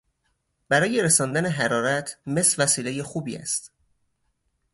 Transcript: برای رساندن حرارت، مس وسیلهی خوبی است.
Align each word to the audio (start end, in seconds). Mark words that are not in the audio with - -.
برای 0.69 1.01
رساندن 1.01 1.45
حرارت، 1.45 2.17
مس 2.27 2.59
وسیلهی 2.59 3.03
خوبی 3.03 3.37
است. 3.37 3.71